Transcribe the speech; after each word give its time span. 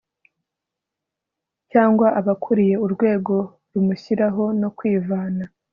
cyangwa 1.71 2.07
abakuriye 2.19 2.75
urwego 2.85 3.35
rumushyiraho 3.73 4.43
no 4.61 4.69
kwivana 4.77 5.43